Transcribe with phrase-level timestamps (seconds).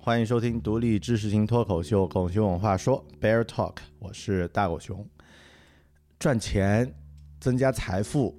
[0.00, 5.04] 欢迎收听独立知识型脱口秀《狗熊文化说》（Bear Talk），我是大狗熊。
[6.20, 6.94] 赚钱、
[7.40, 8.34] 增加财富，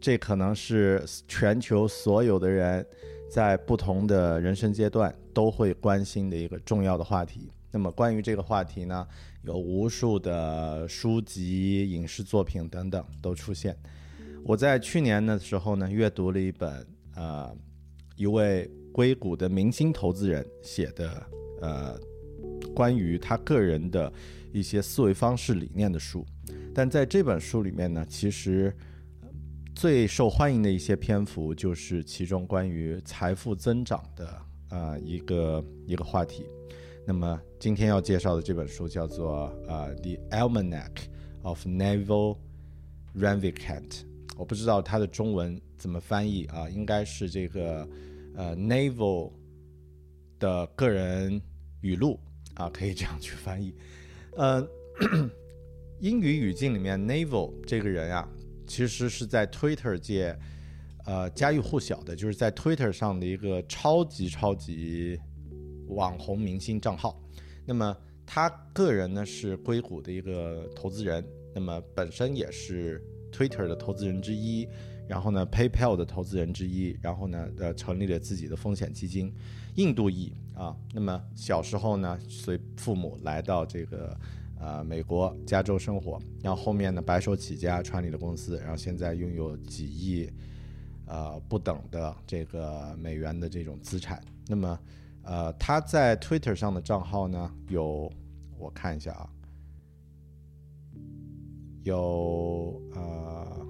[0.00, 2.84] 这可能是全球所有的人
[3.30, 7.50] 在不同的人生阶段都会关心的一个重要的话题。
[7.70, 9.06] 那么，关于这个话题呢，
[9.42, 13.74] 有无数的书籍、影视作品等等都出现。
[14.44, 17.56] 我在去年的时候呢，阅读了一本呃
[18.16, 18.68] 一位。
[18.94, 21.26] 硅谷的明星投资人写的，
[21.60, 21.98] 呃，
[22.72, 24.10] 关于他个人的
[24.52, 26.24] 一些思维方式理念的书，
[26.72, 28.72] 但在这本书里面呢，其实
[29.74, 36.44] 最受欢迎的一些篇幅就是其中关于财富增长的啊一个一个话题。
[37.04, 40.92] 那么今天要介绍的这本书叫做呃《The Almanac
[41.42, 42.38] of Naval
[43.18, 43.88] Ravikant》，
[44.36, 47.88] 我不知道它的中文怎么翻译啊，应该是这个。
[48.34, 49.32] 呃，Naval
[50.38, 51.40] 的个人
[51.80, 52.18] 语录
[52.54, 53.74] 啊， 可以这样去翻译。
[54.36, 54.66] 呃，
[56.00, 58.28] 英语语境里面，Naval 这个人啊，
[58.66, 60.36] 其实是在 Twitter 界
[61.06, 65.18] 呃家喻户晓的，就是在 Twitter 上的一个超级超级
[65.88, 67.22] 网红明星账号。
[67.64, 67.96] 那么
[68.26, 71.24] 他个人呢是硅谷的一个投资人，
[71.54, 73.00] 那么本身也是
[73.34, 74.68] Twitter 的投资人之一。
[75.06, 79.30] 然后呢，PayPal 的投资人之一，然后呢，呃，成立了自己的风险基金，
[79.74, 80.74] 印度裔啊。
[80.94, 84.18] 那么小时候呢，随父母来到这个
[84.58, 90.30] 呃美国加州生活，然后后面呢白手起家创立了公司，然后现在拥有几亿
[91.04, 94.18] 呃不等的这个美元的这种资产。
[94.46, 94.78] 那么
[95.22, 98.10] 呃他在 Twitter 上的账号呢有，
[98.56, 99.28] 我看一下啊，
[101.84, 103.66] 有呃。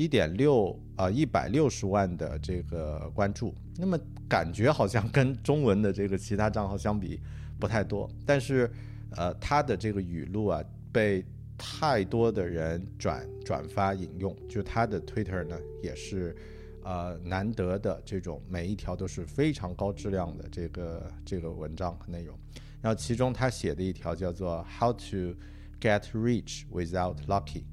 [0.00, 7.18] 一点六啊，一百六十万的这个关注，那么感觉好像跟中文的这个其他账号相比
[7.58, 8.70] 不太多，但是
[9.16, 10.62] 呃，他的这个语录啊，
[10.92, 11.24] 被
[11.58, 16.36] 太多的人转转发引用，就他的 Twitter 呢，也是
[16.84, 22.38] 呃难得的这种每一条都是非常高质量的这个这个文章和内容，
[22.80, 25.34] 然后其中他写的一条叫做 How to
[25.80, 27.64] get rich without lucky。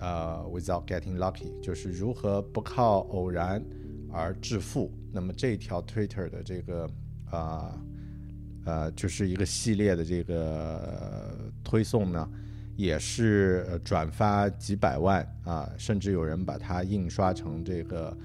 [0.00, 3.60] 呃，without getting lucky，就是如何不靠偶然
[4.12, 4.92] 而致富。
[5.12, 6.88] 那么这条 Twitter 的这个
[7.30, 7.76] 啊
[8.64, 12.30] 呃，就是一个系列的这个推送呢，
[12.76, 18.16] 也是转发几百万啊，甚至有人把它印刷成这个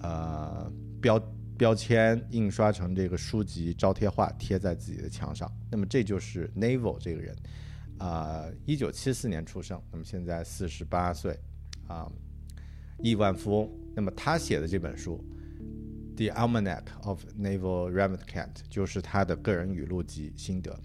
[0.00, 1.22] 呃标
[1.56, 5.48] 标签，印刷成这个书籍招贴画，贴在自己的墙上。
[5.70, 7.36] 那么这就是 Naval 这个人。
[7.98, 11.38] 啊，一九七四年出生，那么现在四十八岁，
[11.86, 12.10] 啊，
[12.98, 13.70] 亿万富翁。
[13.94, 15.22] 那么他写的这本书
[16.16, 20.76] ，The Almanac of Naval Ravikant》，就是他的个人语录及心得。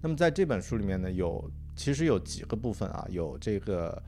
[0.00, 4.02] 那么在这本书里面呢，有其实有几个部分啊，有这个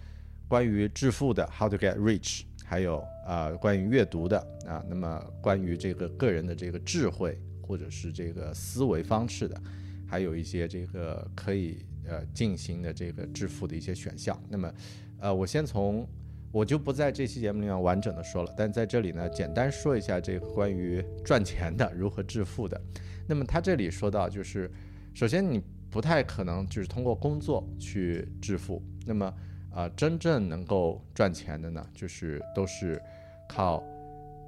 [0.48, 9.60] 关于致富的 How to Get Rich，还有啊关于阅读的啊，那么关于这个个人的这个智慧或者是这个思维方式的，
[10.06, 14.40] 还有一些这个可以呃进行的这个致富的一些选项。
[14.48, 14.72] 那么
[15.18, 16.06] 呃，我先从
[16.52, 22.80] 我就不在这期节目里面完整的说了，但在这里呢，简单说一下这个关于赚钱的如何致富的。
[23.26, 24.70] 那么他这里说到，就是
[25.14, 25.62] 首先你。
[25.88, 28.82] 不太可能就是通过工作去致富。
[29.06, 29.34] 那么，
[29.70, 33.00] 啊，真正能够赚钱的呢，就是都是
[33.48, 33.82] 靠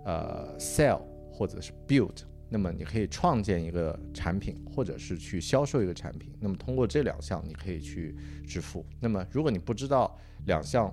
[0.05, 1.01] 呃 sell
[1.33, 2.17] 或者是 build。
[2.49, 6.33] 那么你可以创建一个产品，或者是去销售一个产品。
[6.41, 8.15] 那么通过这两项，你可以去
[8.47, 8.85] 致富。
[9.01, 10.93] 那么如果你不知道两项，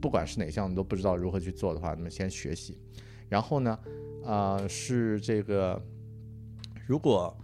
[0.00, 2.78] 不管是哪项你都不知道如何去做的话，那么先学习。
[3.28, 3.78] 然后呢，
[4.24, 5.82] 啊，是这个
[6.86, 7.36] 如果。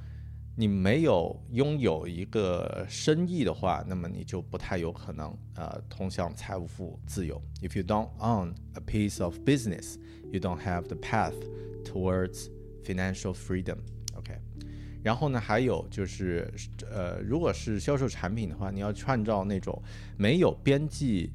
[0.55, 7.40] 你没有拥有一个生意的话，那么你就不太有可能呃通向财务富自由。
[7.62, 9.96] If you don't own a piece of business,
[10.31, 11.32] you don't have the path
[11.82, 12.50] towards
[12.84, 13.76] financial freedom.
[14.14, 14.34] OK，
[15.02, 16.52] 然后呢，还有就是
[16.90, 19.82] 呃，如果是销售产品的话，你要创造那种
[20.17, 21.32] 没有边际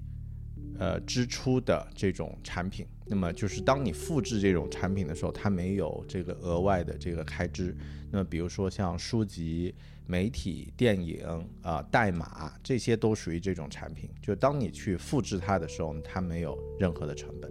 [0.77, 2.85] 呃支出的这种产品。
[3.09, 7.75] 那么就是当你复制这种产品的时候，它没有这个额外的这个开支。
[8.11, 9.73] 那么比如说像书籍、
[10.05, 11.23] 媒体、电影
[11.61, 14.09] 啊、代码，这些都属于这种产品。
[14.21, 17.49] 就当你去复制它的时候，它没有任何的成本。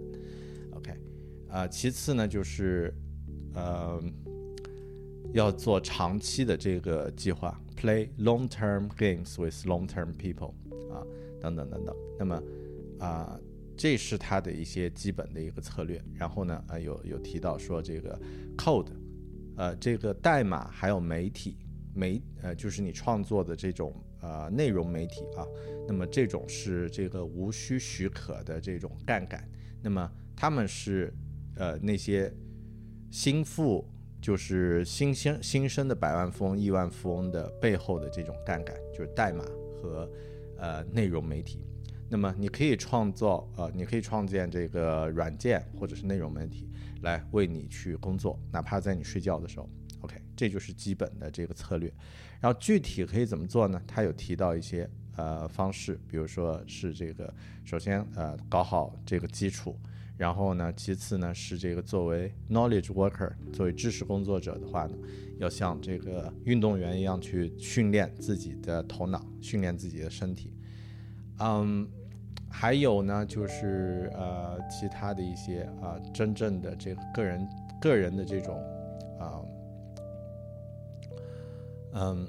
[0.75, 0.93] OK，
[1.49, 2.93] 啊，其次呢就是
[3.57, 4.01] 呃
[5.33, 10.53] 要做长期的这个计划，play long-term games with long-term people
[10.93, 11.03] 啊，
[11.41, 11.95] 等等等等。
[12.17, 12.41] 那么
[12.99, 13.37] 啊。
[13.79, 18.19] 这是他的一些基本的一个策略，然后呢，呃，有有提到说这个
[18.57, 18.87] code，
[19.55, 21.59] 呃，这个代码还有媒体
[21.93, 25.45] 媒，呃，就是你创作的这种呃内容媒体啊，
[25.87, 29.47] 那么这种是这个无需许可的这种杠杆，
[29.83, 31.13] 那么他们是
[31.55, 32.33] 呃那些
[33.09, 33.85] 新富，
[34.21, 39.43] 就是新兴新生的百万富翁、亿万富翁的背后的这种杠杆，就是代码
[39.75, 40.09] 和
[40.57, 41.65] 呃内容媒体。
[42.09, 46.69] 那么你可以创造，呃，你可以创建这个软件或者是内容媒体
[47.01, 49.69] 来为你去工作，哪怕在你睡觉的时候。
[50.01, 51.91] OK，这就是基本的这个策略。
[52.39, 53.81] 然后具体可以怎么做呢？
[53.87, 57.33] 他有提到一些呃方式，比如说是这个，
[57.65, 59.75] 首先呃搞好这个基础，
[60.17, 64.97] 然后呢，其次呢是这个作为 knowledge worker，作为知识工作者的话呢，
[65.37, 70.53] 要像这个运动员一样去训练自己的头脑，训练自己的身体。
[71.39, 71.87] 嗯，
[72.49, 77.47] 还有呢，就是呃，其他的一些啊，真正的这个个人
[77.79, 78.57] 个人的这种
[79.19, 79.45] 啊，
[81.93, 82.27] 嗯，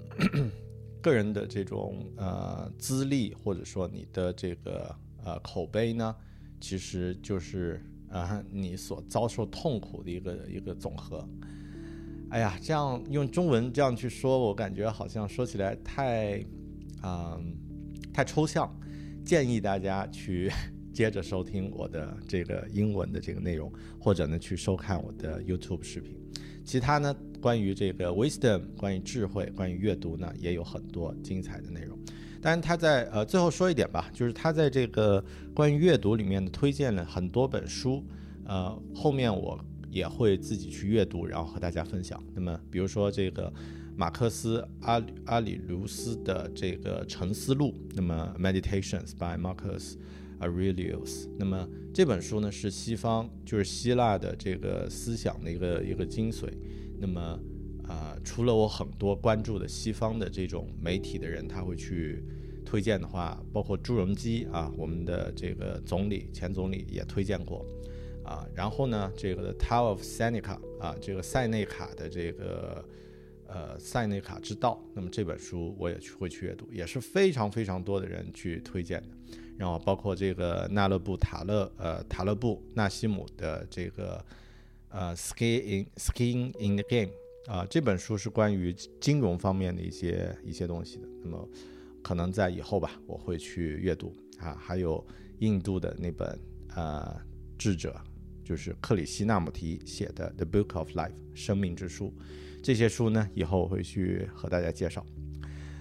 [1.00, 4.94] 个人的这种呃资历，或者说你的这个
[5.24, 6.14] 呃口碑呢，
[6.60, 11.28] 其实就是啊你所遭受痛苦的一个一个总和。
[12.30, 16.44] 哎呀，这样用中文这样去说，我感觉好像说起来太
[17.00, 17.40] 啊
[18.12, 18.70] 太抽象。
[19.24, 20.50] 建议大家去
[20.92, 26.18] 接着收听我的这个英文的这个内容，或者呢去收看我的 YouTube 视频。
[26.64, 31.98] 其他呢关于这个 wisdom，关于智慧，关于阅读呢也有很多精彩的内容。
[32.40, 38.04] 当然他在呃最后说一点吧，就是他在这个关于阅读里面推荐了很多本书，
[38.44, 39.58] 呃后面我
[39.90, 42.22] 也会自己去阅读，然后和大家分享。
[42.34, 43.52] 那么比如说这个。
[44.00, 49.94] 马克思阿阿里卢斯的这个沉思录，那么 Meditations by Marcus
[50.38, 56.46] Aurelius，那么这本书呢是西方就是希腊的这个思想的一个一个精髓。
[57.00, 57.40] 那么
[57.88, 62.22] 啊，除了我很多关注的西方的这种媒体的人，他会去
[62.64, 67.64] 推荐的话，包括朱镕基啊，我们的这个总理前总理也推荐过
[68.24, 68.46] 啊。
[68.54, 72.84] 然后呢，这个 Tao of Seneca 啊，这个塞内卡的这个。
[73.50, 79.08] 呃，塞内卡之道，那么这本书我也去会去阅读，也是非常非常多的人去推荐的。
[79.56, 84.22] 然后包括这个纳勒布塔勒，呃，塔勒布纳西姆的这个
[84.90, 87.10] 呃 ski in Skiing in the Game
[87.48, 91.08] 啊，这本书是关于金融方面的一些一些东西的。
[91.24, 91.48] 那么
[92.02, 94.54] 可能在以后吧，我会去阅读啊。
[94.60, 95.02] 还有
[95.38, 96.38] 印度的那本
[96.76, 97.18] 呃
[97.56, 97.98] 智者，
[98.44, 102.12] 就是克里希纳姆提写的《The Book of Life》生命之书。
[102.62, 105.02] 这些书呢，以后我会去和大家介绍。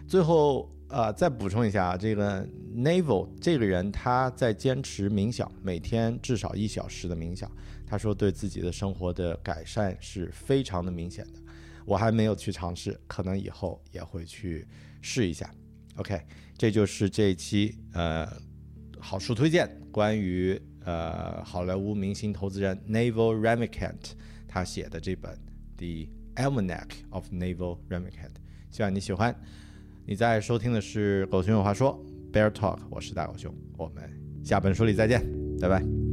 [0.07, 7.51] 最后，呃，再补充一下啊，这个 Naval 这个人他在坚持冥想，每天至少一小时的冥想。
[7.85, 11.41] 他说对自己的生活的改善是非常的明显的。
[11.87, 14.67] 我还没有去尝试，可能以后也会去
[15.01, 15.49] 试一下。
[15.95, 16.21] OK，
[16.57, 18.27] 这就是这一期呃
[18.99, 24.11] 好书推荐，关于呃好莱坞明星投资人 Naval Ravikant
[24.49, 25.33] 他写的这本
[25.77, 26.11] 《The
[26.43, 28.09] Almanac of Naval Ravikant》，
[28.69, 29.33] 希望你喜欢。
[30.05, 34.11] 你在收听的是《狗熊有话说》Bear Talk，我是大狗熊，我们
[34.43, 35.25] 下本书里再见，
[35.61, 36.06] 拜拜。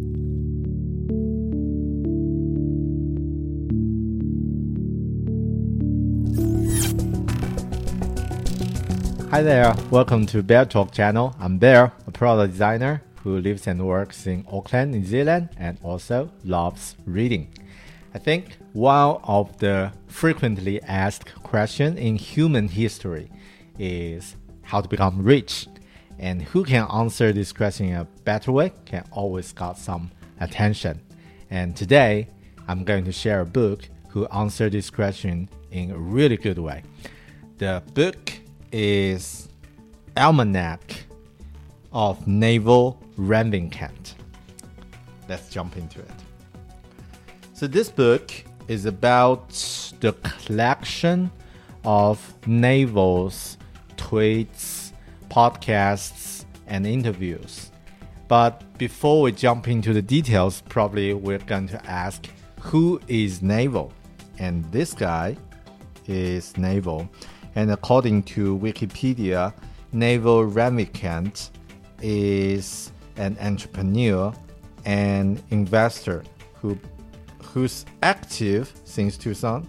[9.34, 11.34] Hi there, welcome to Bear Talk channel.
[11.40, 16.30] I'm Bear, a product designer who lives and works in Auckland, New Zealand, and also
[16.44, 17.52] loves reading.
[18.14, 23.28] I think one of the frequently asked questions in human history
[23.76, 25.66] is how to become rich.
[26.20, 31.00] And who can answer this question in a better way can always got some attention.
[31.50, 32.28] And today,
[32.68, 36.84] I'm going to share a book who answered this question in a really good way.
[37.58, 38.32] The book
[38.76, 39.48] is
[40.16, 40.80] Almanack
[41.92, 44.14] of Naval Ravikant.
[45.28, 46.10] Let's jump into it.
[47.52, 48.32] So this book
[48.66, 49.50] is about
[50.00, 51.30] the collection
[51.84, 53.58] of Naval's
[53.96, 54.90] tweets,
[55.30, 57.70] podcasts, and interviews.
[58.26, 62.26] But before we jump into the details, probably we're going to ask
[62.58, 63.92] who is Naval?
[64.40, 65.36] And this guy
[66.08, 67.08] is Naval.
[67.54, 69.52] And according to Wikipedia,
[69.92, 71.50] Naval Ravikant
[72.02, 74.34] is an entrepreneur
[74.84, 76.24] and investor
[76.60, 76.78] who
[77.42, 79.68] who's active since 2000.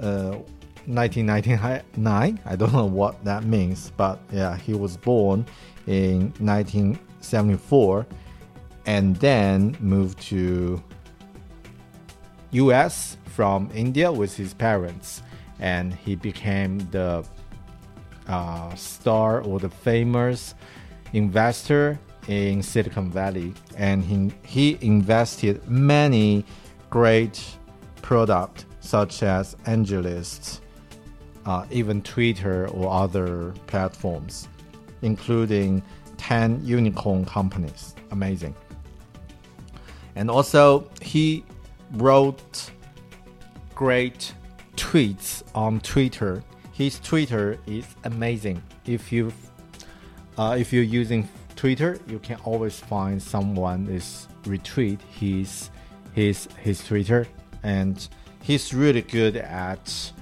[0.00, 0.38] Uh,
[0.86, 2.40] 1999.
[2.44, 5.46] I don't know what that means, but yeah, he was born
[5.86, 8.06] in 1974
[8.86, 10.82] and then moved to
[12.52, 15.22] US from India with his parents
[15.60, 17.24] and he became the
[18.28, 20.54] uh, star or the famous
[21.12, 21.98] investor
[22.28, 26.44] in Silicon Valley and he, he invested many
[26.90, 27.42] great
[28.02, 30.60] products such as AngelList
[31.46, 34.48] uh, even Twitter or other platforms,
[35.02, 35.82] including
[36.16, 37.94] 10 unicorn companies.
[38.10, 38.54] Amazing.
[40.16, 41.44] And also, he
[41.92, 42.70] wrote
[43.74, 44.34] great
[44.80, 46.42] tweets on Twitter.
[46.72, 48.62] His Twitter is amazing.
[48.86, 49.30] If you
[50.38, 55.70] uh, if you're using Twitter, you can always find someone is retweet his
[56.14, 57.26] his his Twitter,
[57.62, 58.08] and
[58.42, 60.12] he's really good at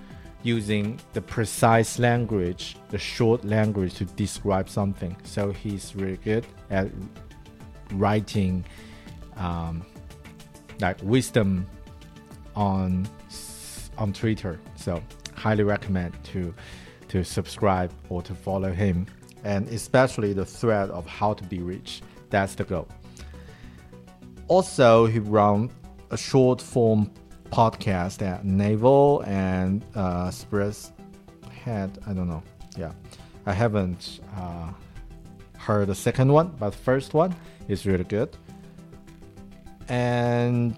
[0.43, 5.17] using the precise language, the short language to describe something.
[5.23, 6.89] So he's really good at
[7.93, 8.65] writing
[9.37, 9.87] um,
[10.81, 11.67] like wisdom
[12.57, 13.09] on
[13.99, 14.59] on Twitter.
[14.77, 15.03] So
[15.35, 16.55] highly recommend to
[17.09, 19.07] to subscribe or to follow him,
[19.45, 22.03] and especially the thread of how to be rich.
[22.31, 22.89] That's the goal.
[24.49, 25.71] Also, he run
[26.11, 27.11] a short form
[27.51, 30.93] podcast at Naval and uh, Express
[31.65, 32.43] had I don't know.
[32.77, 32.93] Yeah,
[33.47, 34.71] I haven't uh,
[35.57, 37.35] heard the second one, but the first one
[37.69, 38.37] is really good.
[39.89, 40.77] And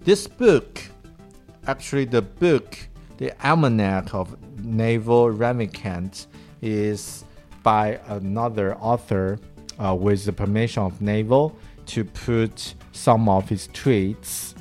[0.00, 0.82] this book,
[1.66, 2.78] actually, the book,
[3.18, 6.26] the Almanack of Naval Ravikant,
[6.60, 7.24] is
[7.62, 9.38] by another author
[9.78, 14.54] uh, with the permission of Naval to put some of his tweets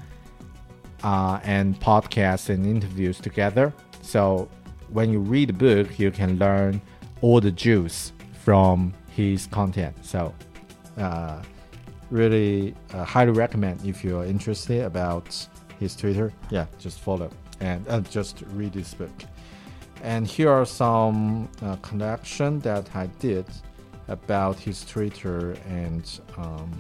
[1.04, 3.74] uh, and podcasts and interviews together.
[4.02, 4.50] So
[4.90, 6.82] when you read the book, you can learn
[7.22, 9.96] all the juice from his content.
[10.04, 10.34] So
[10.98, 11.42] uh,
[12.10, 15.48] really uh, highly recommend if you're interested about
[15.82, 16.32] his Twitter.
[16.50, 19.12] Yeah, just follow and uh, just read this book.
[20.04, 23.46] And here are some uh, that I did
[24.08, 26.72] about his Twitter and um,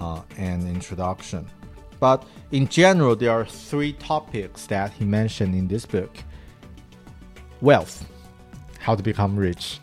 [0.00, 1.46] uh, an introduction.
[2.00, 6.16] But in general, there are three topics that he mentioned in this book
[7.60, 8.04] wealth,
[8.78, 9.80] how to become rich,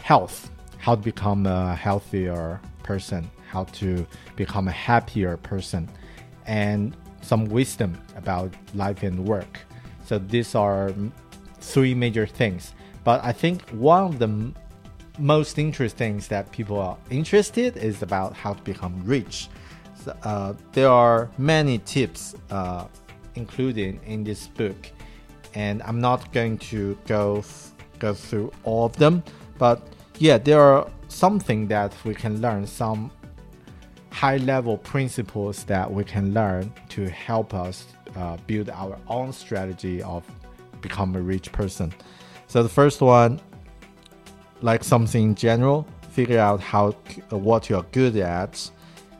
[0.00, 4.06] health, how to become a healthier person, how to
[4.36, 5.88] become a happier person,
[6.46, 9.60] and some wisdom about life and work.
[10.04, 10.92] So these are
[11.60, 12.74] three major things.
[13.04, 14.52] But I think one of the
[15.18, 19.48] most interesting things that people are interested is about how to become rich
[20.22, 22.86] uh, there are many tips uh,
[23.34, 24.76] included in this book,
[25.54, 27.44] and I'm not going to go
[27.98, 29.22] go through all of them,
[29.58, 29.82] but
[30.18, 33.10] yeah, there are something that we can learn, some
[34.14, 40.00] high level principles that we can learn to help us uh, build our own strategy
[40.04, 40.22] of
[40.80, 41.92] become a rich person.
[42.46, 43.40] So the first one,
[44.62, 46.94] like something general, figure out how
[47.32, 48.70] uh, what you're good at.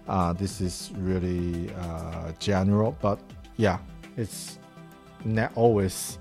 [0.07, 3.19] Uh, this is really uh, general, but
[3.57, 3.79] yeah,
[4.17, 4.61] it's
[5.25, 6.19] not always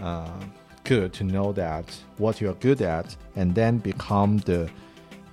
[0.00, 0.40] uh,
[0.84, 1.84] good to know that
[2.16, 4.70] what you're good at and then become the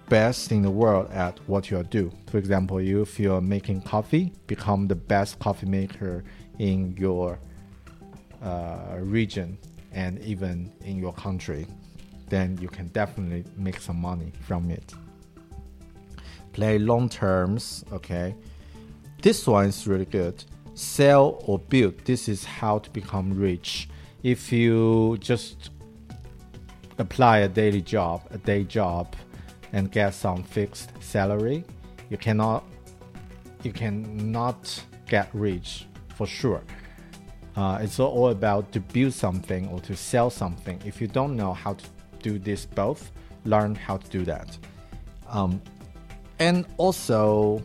[0.10, 2.12] best in the world at what you do.
[2.28, 6.24] For example, if you're making coffee, become the best coffee maker
[6.60, 7.40] in your
[8.42, 9.58] uh, region
[9.92, 11.66] and even in your country,
[12.30, 14.94] then you can definitely make some money from it.
[16.54, 18.36] Play long terms, okay?
[19.22, 20.44] This one is really good.
[20.74, 21.98] Sell or build.
[22.06, 23.90] This is how to become rich.
[24.24, 25.72] If you just
[26.98, 29.16] apply a daily job, a day job,
[29.74, 31.64] and get some fixed salary,
[32.10, 32.64] you cannot
[33.64, 36.62] you cannot get rich for sure.
[37.56, 40.80] Uh, it's all about to build something or to sell something.
[40.86, 41.86] If you don't know how to
[42.22, 43.12] do this both,
[43.46, 44.58] learn how to do that.
[45.30, 45.62] Um,
[46.40, 47.62] and also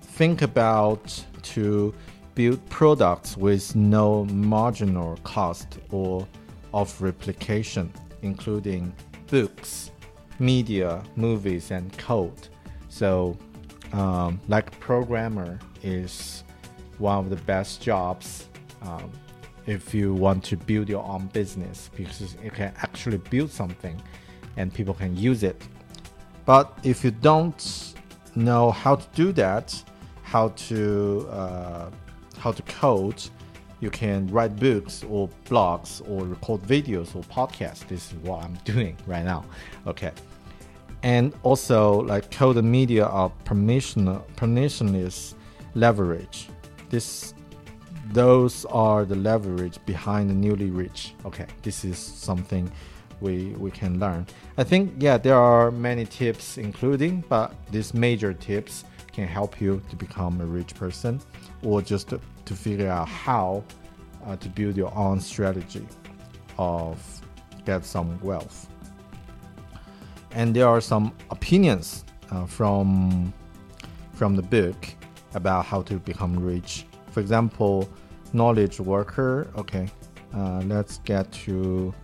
[0.00, 1.94] think about to
[2.34, 6.26] build products with no marginal cost or
[6.74, 8.92] of replication, including
[9.28, 9.90] books,
[10.42, 12.48] media, movies, and code.
[12.88, 13.38] So,
[13.92, 16.42] um, like programmer is
[16.98, 18.48] one of the best jobs
[18.82, 19.10] um,
[19.66, 24.02] if you want to build your own business because you can actually build something
[24.56, 25.62] and people can use it.
[26.44, 27.94] But if you don't
[28.34, 29.80] know how to do that,
[30.24, 31.90] how to uh,
[32.38, 33.22] how to code,
[33.78, 37.86] you can write books or blogs or record videos or podcasts.
[37.86, 39.44] This is what I'm doing right now.
[39.86, 40.10] Okay
[41.02, 44.06] and also like code media are permission
[44.36, 45.34] permissionless
[45.74, 46.48] leverage.
[46.90, 47.34] This
[48.12, 51.14] those are the leverage behind the newly rich.
[51.24, 52.70] Okay, this is something
[53.20, 54.26] we we can learn.
[54.58, 59.82] I think yeah, there are many tips including, but these major tips can help you
[59.90, 61.20] to become a rich person
[61.62, 63.62] or just to, to figure out how
[64.24, 65.86] uh, to build your own strategy
[66.58, 66.98] of
[67.66, 68.68] get some wealth
[70.34, 73.32] and there are some opinions uh, from
[74.14, 74.76] from the book
[75.34, 76.86] about how to become rich.
[77.10, 77.88] For example,
[78.32, 79.48] knowledge worker.
[79.56, 79.88] Okay,
[80.34, 81.94] uh, let's get to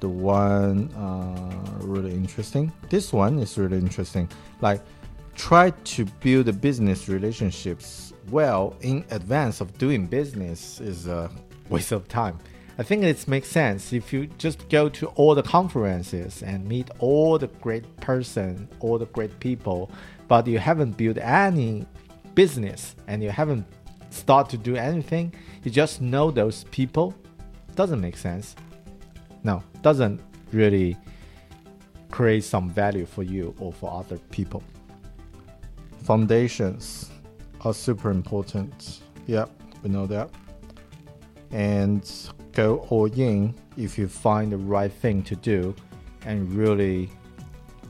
[0.00, 2.72] the one uh, really interesting.
[2.88, 4.28] This one is really interesting.
[4.60, 4.80] Like,
[5.34, 11.30] try to build the business relationships well in advance of doing business is a
[11.68, 12.38] waste of time.
[12.80, 16.88] I think it makes sense if you just go to all the conferences and meet
[16.98, 19.90] all the great person, all the great people,
[20.28, 21.84] but you haven't built any
[22.34, 23.66] business and you haven't
[24.08, 25.30] start to do anything,
[25.62, 27.14] you just know those people,
[27.76, 28.56] doesn't make sense.
[29.44, 30.18] No, doesn't
[30.50, 30.96] really
[32.10, 34.62] create some value for you or for other people.
[36.04, 37.10] Foundations
[37.60, 39.00] are super important.
[39.26, 39.50] Yep,
[39.82, 40.30] we know that.
[41.50, 42.10] And
[42.60, 45.74] go all in if you find the right thing to do
[46.26, 47.10] and really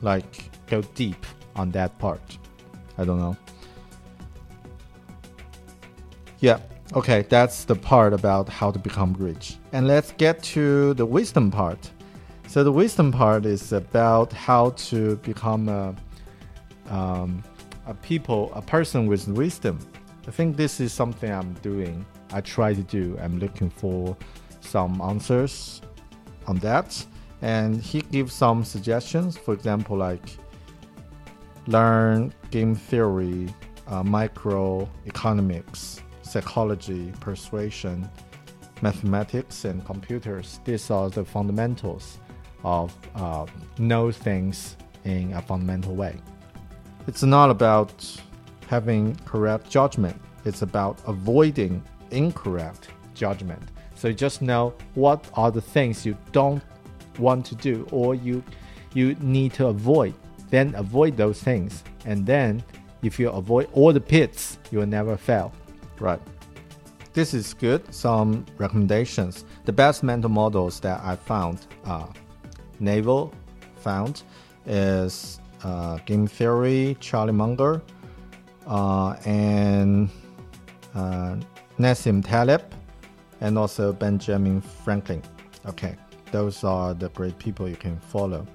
[0.01, 0.33] like
[0.67, 2.27] go deep on that part.
[2.97, 3.35] I don't know.
[6.39, 6.59] Yeah,
[6.99, 9.57] okay, that's the part about how to become rich.
[9.73, 11.81] And let's get to the wisdom part.
[12.47, 15.95] So, the wisdom part is about how to become a,
[16.89, 17.43] um,
[17.87, 19.75] a people, a person with wisdom.
[20.27, 22.05] I think this is something I'm doing.
[22.33, 23.17] I try to do.
[23.21, 24.17] I'm looking for
[24.61, 25.81] some answers
[26.47, 27.05] on that.
[27.41, 29.37] And he gives some suggestions.
[29.37, 30.37] For example like
[31.67, 33.53] learn game theory
[33.87, 38.09] uh, microeconomics psychology persuasion
[38.81, 40.59] mathematics and computers.
[40.65, 42.17] These are the fundamentals
[42.63, 43.45] of uh,
[43.77, 46.15] know things in a fundamental way.
[47.07, 47.93] It's not about
[48.67, 50.19] having correct judgment.
[50.45, 53.61] It's about avoiding incorrect judgment
[54.01, 56.63] so just know what are the things you don't
[57.19, 58.43] want to do or you
[58.95, 60.15] you need to avoid.
[60.49, 61.83] Then avoid those things.
[62.05, 62.63] And then
[63.03, 65.53] if you avoid all the pits, you will never fail.
[65.99, 66.19] Right.
[67.13, 67.93] This is good.
[67.93, 69.45] Some recommendations.
[69.65, 72.11] The best mental models that I found, are
[72.79, 73.31] Naval
[73.75, 74.23] found,
[74.65, 77.83] is uh, Game Theory, Charlie Munger,
[78.65, 80.09] uh, and
[80.95, 81.35] uh,
[81.77, 82.63] Nassim Taleb
[83.41, 85.21] and also Benjamin Franklin.
[85.65, 85.95] Okay,
[86.31, 88.47] those are the great people you can follow.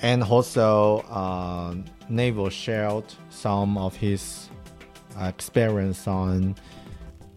[0.00, 1.74] And also, uh,
[2.08, 4.48] Naval shared some of his
[5.20, 6.56] uh, experience on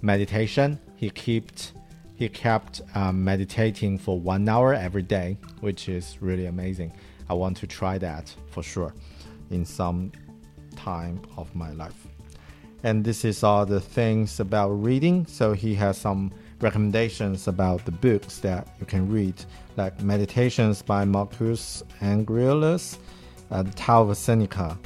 [0.02, 0.80] meditation.
[0.96, 1.74] He kept
[2.16, 6.94] he kept um, meditating for one hour every day, which is really amazing.
[7.30, 8.94] I want to try that for sure
[9.52, 10.14] in some
[10.78, 12.15] time of my life.
[12.86, 15.26] And this is all the things about reading.
[15.26, 19.34] So he has some recommendations about the books that you can read,
[19.76, 23.00] like Meditations by Marcus Aurelius,
[23.50, 24.78] uh, The Tao of Seneca,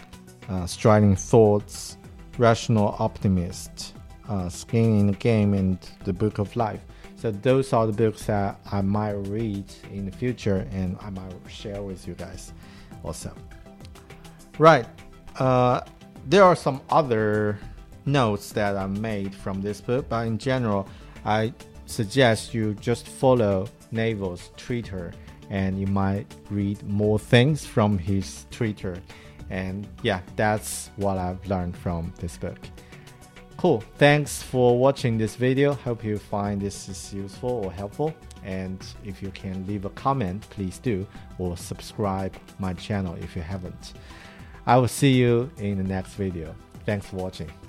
[0.48, 1.98] uh, Striking Thoughts,
[2.38, 3.94] Rational Optimist,
[4.30, 6.80] uh, Skin in the Game, and The Book of Life.
[7.18, 11.34] So those are the books that I might read in the future and I might
[11.50, 12.54] share with you guys
[13.04, 13.36] also.
[14.58, 14.86] Right.
[15.38, 15.82] Uh,
[16.30, 17.60] there are some other
[18.12, 20.88] notes that are made from this book, but in general,
[21.26, 21.54] I
[21.86, 25.12] suggest you just follow Naval's Twitter
[25.50, 29.02] and you might read more things from his Twitter.
[29.50, 32.60] And yeah, that's what I've learned from this book.
[33.58, 33.84] Cool.
[33.98, 35.74] Thanks for watching this video.
[35.74, 38.14] Hope you find this is useful or helpful.
[38.46, 41.06] And if you can leave a comment, please do,
[41.40, 43.94] or subscribe my channel if you haven't.
[44.66, 46.56] I will see you in the next video.
[46.86, 47.69] Thanks for watching.